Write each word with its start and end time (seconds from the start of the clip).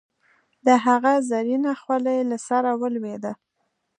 د 0.65 0.67
هغه 0.85 1.13
زرينه 1.29 1.71
خولی 1.81 2.19
له 2.29 2.37
سره 2.47 2.69
ولوېده. 2.81 3.33